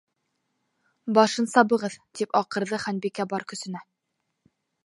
[1.17, 1.99] —Башын сабығыҙ!
[1.99, 3.87] —тип аҡырҙы Ханбикә бар көсөнә.